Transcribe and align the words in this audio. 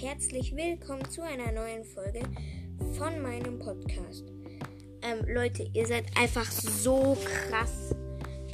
herzlich 0.00 0.56
willkommen 0.56 1.08
zu 1.10 1.22
einer 1.22 1.52
neuen 1.52 1.84
Folge 1.84 2.22
von 2.96 3.20
meinem 3.20 3.58
Podcast. 3.58 4.24
Ähm, 5.02 5.24
Leute, 5.28 5.68
ihr 5.74 5.86
seid 5.86 6.06
einfach 6.16 6.50
so 6.50 7.16
krass. 7.22 7.94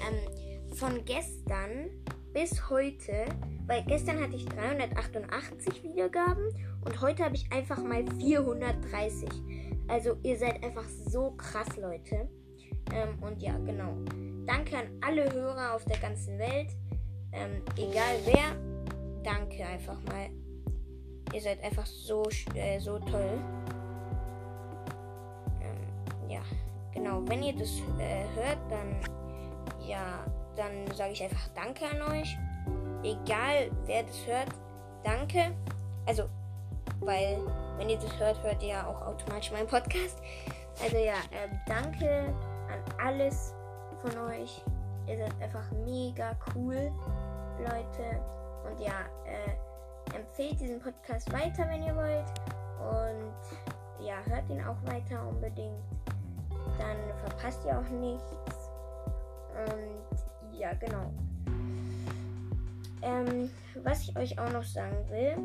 Ähm, 0.07 0.75
von 0.75 1.05
gestern 1.05 1.91
bis 2.35 2.69
heute, 2.69 3.25
weil 3.67 3.85
gestern 3.85 4.21
hatte 4.21 4.35
ich 4.35 4.47
388 4.47 5.85
Wiedergaben 5.85 6.45
und 6.85 7.01
heute 7.01 7.25
habe 7.25 7.37
ich 7.37 7.51
einfach 7.53 7.83
mal 7.83 8.05
430. 8.19 9.29
Also 9.87 10.17
ihr 10.25 10.37
seid 10.37 10.63
einfach 10.65 10.89
so 10.89 11.31
krass, 11.31 11.77
Leute. 11.77 12.29
Ähm, 12.93 13.23
und 13.23 13.41
ja, 13.41 13.57
genau. 13.59 13.97
Danke 14.45 14.77
an 14.77 14.87
alle 15.01 15.33
Hörer 15.33 15.75
auf 15.75 15.85
der 15.85 15.99
ganzen 15.99 16.39
Welt. 16.39 16.71
Ähm, 17.33 17.63
egal 17.77 18.17
wer, 18.27 19.23
danke 19.23 19.65
einfach 19.65 20.03
mal. 20.03 20.31
Ihr 21.33 21.41
seid 21.41 21.63
einfach 21.63 21.87
so, 21.87 22.23
äh, 22.55 22.79
so 22.79 22.99
toll. 22.99 23.39
Ähm, 25.61 26.31
ja, 26.31 26.41
genau. 26.93 27.21
Wenn 27.27 27.43
ihr 27.43 27.55
das 27.55 27.71
äh, 27.99 28.25
hört, 28.35 28.59
dann 28.71 29.01
ja, 29.89 30.25
dann 30.57 30.87
sage 30.95 31.13
ich 31.13 31.23
einfach 31.23 31.49
Danke 31.55 31.85
an 31.87 32.03
euch. 32.13 32.37
Egal 33.03 33.71
wer 33.87 34.03
das 34.03 34.27
hört, 34.27 34.49
danke. 35.05 35.55
Also, 36.07 36.25
weil 37.01 37.39
wenn 37.79 37.89
ihr 37.89 37.99
das 37.99 38.19
hört, 38.19 38.43
hört 38.43 38.63
ihr 38.63 38.71
ja 38.71 38.87
auch 38.87 39.01
automatisch 39.07 39.51
meinen 39.53 39.69
Podcast. 39.69 40.21
Also 40.83 40.97
ja, 40.97 41.15
äh, 41.31 41.49
danke 41.67 42.35
an 42.69 42.83
alles 43.03 43.55
von 44.03 44.17
euch. 44.29 44.63
Ihr 45.07 45.19
seid 45.19 45.43
einfach 45.43 45.71
mega 45.85 46.37
cool, 46.55 46.93
Leute. 47.59 48.21
Und 48.69 48.81
ja, 48.81 49.07
äh, 49.25 49.68
empfehlt 50.15 50.61
diesen 50.61 50.81
Podcast 50.81 51.33
weiter, 51.33 51.69
wenn 51.69 51.83
ihr 51.83 51.95
wollt. 51.95 52.29
Und 52.81 54.07
ja, 54.07 54.17
hört 54.27 54.49
ihn 54.51 54.63
auch 54.63 54.77
weiter 54.85 55.27
unbedingt. 55.29 55.83
Dann 56.79 56.97
verpasst 57.25 57.61
ihr 57.67 57.79
auch 57.79 57.89
nichts. 57.89 58.71
Und 59.55 60.59
ja, 60.59 60.73
genau. 60.75 61.13
Ähm, 63.03 63.51
was 63.83 64.03
ich 64.03 64.17
euch 64.17 64.39
auch 64.39 64.53
noch 64.53 64.65
sagen 64.65 64.97
will, 65.09 65.37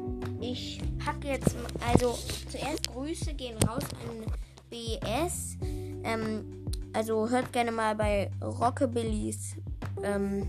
ich 0.41 0.81
packe 1.03 1.28
jetzt, 1.28 1.56
also 1.91 2.17
zuerst 2.50 2.88
Grüße 2.91 3.34
gehen 3.34 3.58
raus 3.64 3.84
an 4.08 4.25
BS. 4.69 5.58
Ähm, 6.03 6.66
also 6.94 7.30
hört 7.30 7.53
gerne 7.53 7.72
mal 7.72 7.95
bei 7.95 8.31
Rockabillys, 8.41 9.56
ähm, 10.03 10.47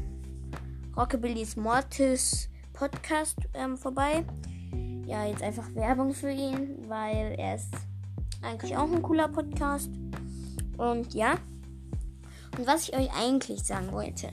Rockabillys 0.96 1.56
Mortis 1.56 2.48
Podcast 2.74 3.36
ähm, 3.54 3.78
vorbei. 3.78 4.24
Ja, 5.06 5.24
jetzt 5.24 5.42
einfach 5.42 5.74
Werbung 5.74 6.12
für 6.12 6.30
ihn, 6.30 6.84
weil 6.88 7.34
er 7.38 7.54
ist 7.54 7.72
eigentlich 8.42 8.76
auch 8.76 8.90
ein 8.90 9.00
cooler 9.00 9.28
Podcast. 9.28 9.90
Und 10.76 11.14
ja. 11.14 11.36
Und 12.58 12.66
was 12.66 12.88
ich 12.88 12.96
euch 12.96 13.08
eigentlich 13.16 13.62
sagen 13.62 13.92
wollte. 13.92 14.28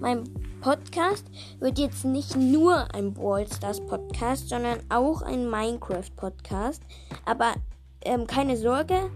Mein 0.00 0.24
Podcast 0.60 1.24
wird 1.60 1.78
jetzt 1.78 2.04
nicht 2.04 2.36
nur 2.36 2.94
ein 2.94 3.14
Brawl 3.14 3.46
Stars 3.46 3.80
Podcast, 3.80 4.50
sondern 4.50 4.78
auch 4.90 5.22
ein 5.22 5.48
Minecraft 5.48 6.14
Podcast. 6.14 6.82
Aber 7.24 7.54
ähm, 8.02 8.26
keine 8.26 8.56
Sorge, 8.56 9.10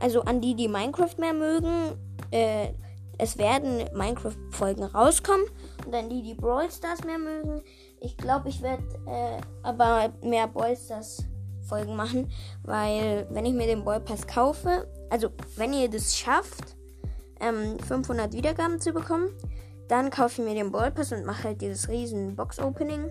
also 0.00 0.22
an 0.22 0.40
die, 0.40 0.54
die 0.54 0.68
Minecraft 0.68 1.16
mehr 1.18 1.34
mögen, 1.34 1.98
äh, 2.30 2.68
es 3.18 3.36
werden 3.36 3.84
Minecraft-Folgen 3.94 4.84
rauskommen. 4.84 5.44
Und 5.86 5.94
an 5.94 6.08
die, 6.08 6.22
die 6.22 6.34
Brawl 6.34 6.70
Stars 6.70 7.04
mehr 7.04 7.18
mögen, 7.18 7.62
ich 8.00 8.16
glaube, 8.16 8.48
ich 8.48 8.62
werde 8.62 8.82
äh, 9.06 9.40
aber 9.62 10.12
mehr 10.22 10.48
Ballstars 10.48 11.24
Folgen 11.62 11.94
machen, 11.94 12.30
weil 12.64 13.26
wenn 13.30 13.46
ich 13.46 13.54
mir 13.54 13.66
den 13.66 13.84
Ballpass 13.84 14.26
kaufe, 14.26 14.88
also 15.08 15.28
wenn 15.56 15.72
ihr 15.72 15.88
das 15.88 16.16
schafft, 16.16 16.76
ähm, 17.40 17.78
500 17.86 18.32
Wiedergaben 18.32 18.80
zu 18.80 18.92
bekommen, 18.92 19.30
dann 19.88 20.10
kaufe 20.10 20.42
ich 20.42 20.48
mir 20.48 20.54
den 20.54 20.72
Ballpass 20.72 21.12
und 21.12 21.24
mache 21.24 21.44
halt 21.44 21.60
dieses 21.60 21.88
riesen 21.88 22.36
Box-Opening. 22.36 23.10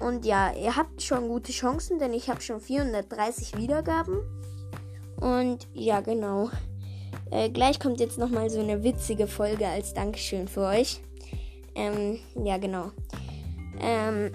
Und 0.00 0.24
ja, 0.24 0.52
ihr 0.52 0.76
habt 0.76 1.02
schon 1.02 1.28
gute 1.28 1.52
Chancen, 1.52 1.98
denn 1.98 2.12
ich 2.12 2.28
habe 2.28 2.40
schon 2.40 2.60
430 2.60 3.56
Wiedergaben. 3.56 4.20
Und 5.20 5.68
ja, 5.72 6.00
genau. 6.00 6.50
Äh, 7.30 7.48
gleich 7.50 7.78
kommt 7.78 8.00
jetzt 8.00 8.18
nochmal 8.18 8.50
so 8.50 8.60
eine 8.60 8.82
witzige 8.82 9.26
Folge 9.26 9.66
als 9.66 9.94
Dankeschön 9.94 10.48
für 10.48 10.62
euch. 10.62 11.00
Ähm, 11.74 12.18
ja, 12.34 12.58
genau. 12.58 12.90
Ähm, 13.80 14.30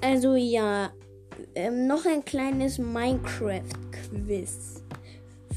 also 0.00 0.34
ja, 0.34 0.90
ähm, 1.54 1.86
noch 1.86 2.06
ein 2.06 2.24
kleines 2.24 2.78
Minecraft-Quiz 2.78 4.82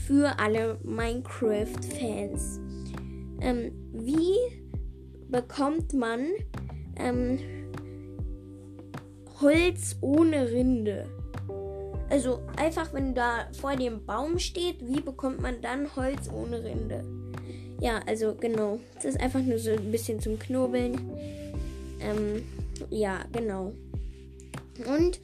für 0.06 0.38
alle 0.40 0.78
Minecraft-Fans. 0.84 2.59
Ähm, 3.41 3.72
wie 3.91 4.35
bekommt 5.30 5.94
man 5.94 6.28
ähm, 6.97 7.40
Holz 9.41 9.97
ohne 10.02 10.52
Rinde? 10.52 11.09
Also 12.09 12.40
einfach, 12.56 12.94
wenn 12.94 13.16
da 13.16 13.47
vor 13.59 13.75
dem 13.75 14.06
Baum 14.06 14.38
steht, 14.38 14.85
wie 14.85 15.02
bekommt 15.02 15.41
man 15.41 15.59
dann 15.62 15.96
Holz 15.96 16.30
ohne 16.31 16.64
Rinde? 16.64 17.03
Ja, 17.81 18.00
also 18.06 18.35
genau. 18.35 18.80
Das 18.96 19.06
ist 19.06 19.19
einfach 19.19 19.41
nur 19.41 19.59
so 19.59 19.72
ein 19.72 19.91
bisschen 19.91 20.19
zum 20.19 20.40
Knobeln. 20.40 21.12
Ähm, 22.00 22.44
ja, 22.90 23.20
genau. 23.32 23.74
Und 24.86 25.20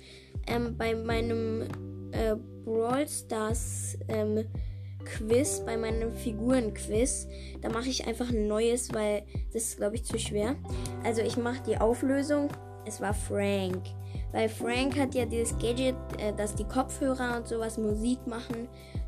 ähm, 0.48 0.76
bei 0.78 0.96
meinem 0.96 1.64
äh, 2.12 2.36
Brawl 2.66 3.08
Stars 3.08 3.98
ähm, 4.08 4.46
Quiz, 5.04 5.62
bei 5.66 5.78
meinem 5.78 6.12
Figurenquiz, 6.12 7.28
da 7.62 7.70
mache 7.70 7.90
ich 7.90 8.08
einfach 8.08 8.30
ein 8.30 8.48
neues, 8.48 8.94
weil 8.94 9.24
das 9.52 9.64
ist, 9.64 9.78
glaube 9.78 9.96
ich, 9.96 10.06
zu 10.06 10.18
schwer. 10.20 10.56
Also 11.04 11.22
ich 11.22 11.38
mache 11.38 11.64
die 11.64 11.78
Auflösung. 11.78 12.50
Es 12.86 13.02
war 13.02 13.14
Frank. 13.14 13.82
Weil 14.32 14.48
Frank 14.48 14.98
hat 14.98 15.14
ja 15.14 15.26
dieses 15.26 15.58
Gadget, 15.58 15.96
äh, 16.18 16.34
dass 16.36 16.56
die 16.56 16.64
Kopfhörer 16.64 17.38
und 17.38 17.48
sowas 17.48 17.78
Musik 17.78 18.26
machen. 18.28 18.68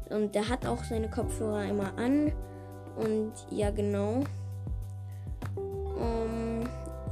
Und 0.10 0.36
der 0.36 0.50
hat 0.50 0.66
auch 0.66 0.84
seine 0.84 1.10
Kopfhörer 1.10 1.66
immer 1.66 1.98
an. 1.98 2.32
Und 2.98 3.34
ja, 3.50 3.72
genau. 3.72 4.24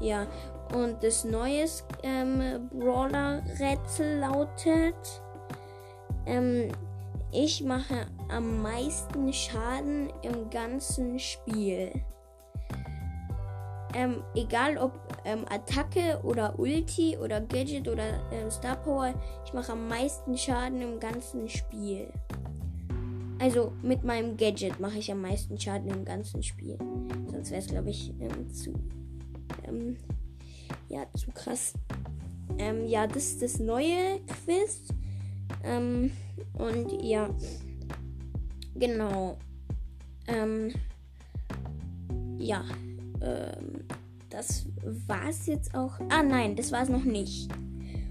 Ja, 0.01 0.25
und 0.73 1.03
das 1.03 1.23
neue 1.23 1.65
ähm, 2.01 2.69
Brawler-Rätsel 2.71 4.19
lautet: 4.19 5.21
ähm, 6.25 6.71
Ich 7.31 7.63
mache 7.63 8.07
am 8.29 8.61
meisten 8.63 9.31
Schaden 9.31 10.11
im 10.23 10.49
ganzen 10.49 11.19
Spiel. 11.19 11.91
Ähm, 13.93 14.23
egal 14.35 14.77
ob 14.77 14.93
ähm, 15.25 15.45
Attacke 15.49 16.19
oder 16.23 16.57
Ulti 16.57 17.17
oder 17.17 17.41
Gadget 17.41 17.87
oder 17.87 18.21
ähm, 18.31 18.49
Star 18.49 18.77
Power, 18.77 19.13
ich 19.45 19.53
mache 19.53 19.73
am 19.73 19.87
meisten 19.87 20.37
Schaden 20.37 20.81
im 20.81 20.99
ganzen 20.99 21.47
Spiel. 21.49 22.07
Also 23.39 23.73
mit 23.81 24.03
meinem 24.03 24.37
Gadget 24.37 24.79
mache 24.79 24.99
ich 24.99 25.11
am 25.11 25.21
meisten 25.21 25.59
Schaden 25.59 25.89
im 25.89 26.05
ganzen 26.05 26.41
Spiel. 26.41 26.77
Sonst 27.31 27.51
wäre 27.51 27.61
es, 27.61 27.67
glaube 27.67 27.89
ich, 27.89 28.13
ähm, 28.19 28.49
zu 28.49 28.73
ähm, 29.67 29.97
ja, 30.89 31.05
zu 31.17 31.31
krass. 31.31 31.73
Ähm, 32.57 32.87
ja, 32.87 33.07
das 33.07 33.23
ist 33.27 33.41
das 33.41 33.59
neue 33.59 34.19
Quiz. 34.43 34.81
Ähm, 35.63 36.11
und 36.53 36.91
ja, 37.01 37.29
genau. 38.75 39.37
Ähm, 40.27 40.73
ja, 42.37 42.63
ähm, 43.21 43.85
das 44.29 44.65
war's 45.07 45.47
jetzt 45.47 45.75
auch. 45.75 45.99
Ah, 46.09 46.23
nein, 46.23 46.55
das 46.55 46.71
war's 46.71 46.89
noch 46.89 47.03
nicht. 47.03 47.49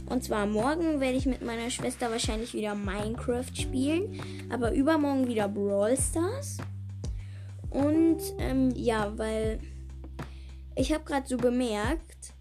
Und 0.07 0.25
zwar 0.25 0.47
morgen 0.47 1.01
werde 1.01 1.17
ich 1.17 1.27
mit 1.27 1.43
meiner 1.43 1.71
Schwester 1.71 2.11
wahrscheinlich 2.11 2.53
wieder 2.53 2.75
Minecraft 2.75 3.55
spielen, 3.55 4.21
aber 4.51 4.73
übermorgen 4.73 5.29
wieder 5.29 5.49
Brawl 5.49 5.97
Stars. 5.97 6.59
Und 7.71 8.19
ähm, 8.39 8.71
ja, 8.75 9.17
weil 9.17 9.61
ich 10.77 10.93
habe 10.93 11.05
gerade 11.05 11.27
so 11.27 11.37
bemerkt, 11.37 12.35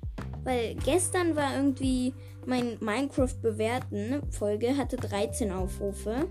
weil 0.44 0.76
gestern 0.86 1.36
war 1.36 1.56
irgendwie 1.56 2.14
mein 2.46 2.78
Minecraft 2.80 3.36
bewerten 3.42 4.22
Folge 4.32 4.76
hatte 4.78 4.98
13 4.98 5.52
Aufrufe 5.52 6.28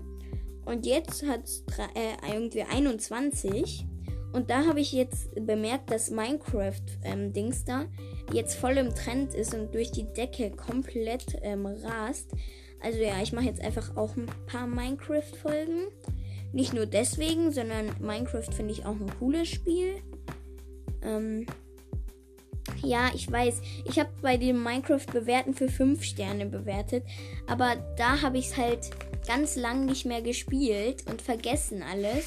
und 0.65 0.85
jetzt 0.85 1.25
hat 1.25 1.45
es 1.45 1.63
äh, 1.95 2.33
irgendwie 2.33 2.63
21 2.63 3.85
und 4.31 4.49
da 4.49 4.65
habe 4.65 4.79
ich 4.79 4.91
jetzt 4.91 5.33
bemerkt, 5.35 5.91
dass 5.91 6.11
Minecraft 6.11 6.81
ähm, 7.03 7.33
Dings 7.33 7.63
da 7.65 7.85
jetzt 8.31 8.55
voll 8.55 8.77
im 8.77 8.93
Trend 8.93 9.33
ist 9.33 9.55
und 9.55 9.73
durch 9.73 9.91
die 9.91 10.11
Decke 10.13 10.51
komplett 10.51 11.37
ähm, 11.41 11.65
rast. 11.65 12.31
Also 12.81 12.99
ja, 12.99 13.21
ich 13.21 13.33
mache 13.33 13.45
jetzt 13.45 13.61
einfach 13.61 13.97
auch 13.97 14.15
ein 14.15 14.27
paar 14.45 14.67
Minecraft 14.67 15.35
Folgen. 15.41 15.87
Nicht 16.53 16.73
nur 16.73 16.85
deswegen, 16.85 17.51
sondern 17.51 17.87
Minecraft 17.99 18.53
finde 18.53 18.71
ich 18.71 18.85
auch 18.85 18.95
ein 18.95 19.11
cooles 19.19 19.47
Spiel. 19.47 19.95
Ähm, 21.01 21.45
Ja, 22.83 23.09
ich 23.13 23.31
weiß. 23.31 23.61
Ich 23.85 23.99
habe 23.99 24.09
bei 24.21 24.37
dem 24.37 24.63
Minecraft 24.63 25.05
bewerten 25.11 25.53
für 25.53 25.69
5 25.69 26.03
Sterne 26.03 26.45
bewertet. 26.45 27.03
Aber 27.47 27.75
da 27.97 28.21
habe 28.21 28.37
ich 28.37 28.47
es 28.47 28.57
halt 28.57 28.89
ganz 29.27 29.55
lang 29.55 29.85
nicht 29.85 30.05
mehr 30.05 30.21
gespielt 30.21 31.03
und 31.09 31.21
vergessen 31.21 31.83
alles. 31.83 32.25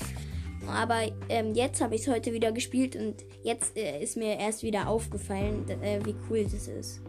Aber 0.69 1.01
ähm, 1.29 1.55
jetzt 1.55 1.81
habe 1.81 1.95
ich 1.95 2.03
es 2.03 2.09
heute 2.09 2.33
wieder 2.33 2.53
gespielt 2.53 2.95
und 2.95 3.17
jetzt 3.43 3.77
äh, 3.77 4.01
ist 4.01 4.17
mir 4.17 4.39
erst 4.39 4.63
wieder 4.63 4.89
aufgefallen, 4.89 5.69
äh, 5.83 5.99
wie 6.05 6.15
cool 6.31 6.45
das 6.45 6.69
ist. 6.69 7.01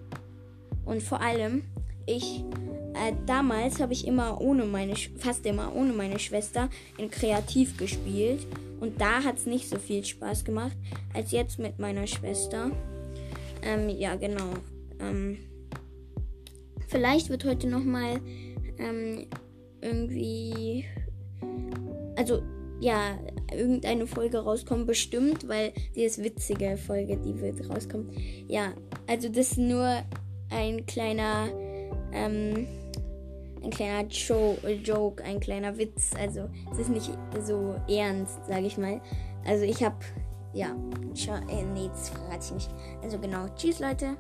Und 0.86 1.04
vor 1.04 1.22
allem, 1.22 1.64
ich 2.08 2.44
äh, 2.94 3.14
damals 3.26 3.80
habe 3.80 3.94
ich 3.94 4.08
immer 4.08 4.40
ohne 4.40 4.66
meine, 4.66 4.96
fast 5.18 5.46
immer 5.46 5.76
ohne 5.76 5.94
meine 5.94 6.20
Schwester 6.20 6.70
in 6.98 7.10
Kreativ 7.10 7.78
gespielt. 7.78 8.46
Und 8.80 9.00
da 9.00 9.24
hat 9.24 9.38
es 9.38 9.46
nicht 9.46 9.70
so 9.70 9.78
viel 9.78 10.04
Spaß 10.04 10.44
gemacht 10.46 10.76
als 11.14 11.32
jetzt 11.32 11.60
mit 11.60 11.80
meiner 11.80 12.08
Schwester. 12.08 12.72
Ähm, 13.66 13.90
ja, 13.90 14.16
genau. 14.16 14.54
Ähm, 15.00 15.38
vielleicht 16.88 17.30
wird 17.30 17.46
heute 17.46 17.68
nochmal 17.68 18.20
ähm, 18.78 19.28
irgendwie. 19.82 20.86
Also, 22.16 22.42
ja, 22.80 23.18
irgendeine 23.52 24.08
Folge 24.08 24.40
rauskommen, 24.40 24.86
bestimmt, 24.86 25.48
weil 25.48 25.74
die 25.96 26.04
ist 26.04 26.24
witzige 26.24 26.78
Folge, 26.78 27.18
die 27.18 27.40
wird 27.40 27.70
rauskommen. 27.70 28.10
Ja, 28.48 28.74
also 29.08 29.30
das 29.30 29.52
ist 29.52 29.58
nur 29.58 30.04
ein 30.50 30.86
kleiner. 30.86 31.50
Ähm, 32.12 32.68
ein 33.64 33.70
kleiner 33.70 34.08
jo 34.10 34.58
Joke, 34.84 35.24
ein 35.24 35.40
kleiner 35.40 35.78
Witz. 35.78 36.12
Also 36.20 36.50
es 36.72 36.80
ist 36.80 36.90
nicht 36.90 37.10
so 37.46 37.76
ernst, 37.88 38.46
sage 38.48 38.66
ich 38.66 38.78
mal. 38.78 39.02
Also 39.46 39.64
ich 39.64 39.84
habe, 39.84 39.96
ja, 40.54 40.74
nee, 41.74 41.90
das 41.90 42.10
verrate 42.10 42.46
ich 42.46 42.52
nicht. 42.52 42.72
Also 43.02 43.20
genau, 43.20 43.48
tschüss 43.56 43.80
Leute. 43.80 44.18